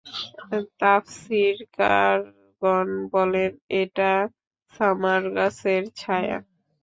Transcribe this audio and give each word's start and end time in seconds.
তাফসীরকারগণ 0.79 1.97
বলেন, 3.13 3.51
এটা 3.81 4.11
সামার 4.73 5.23
গাছের 5.35 5.83
ছায়া। 5.99 6.37